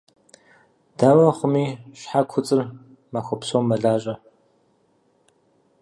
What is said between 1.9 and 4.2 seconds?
щхьэ куцӀыр махуэ псом мэлажьэ.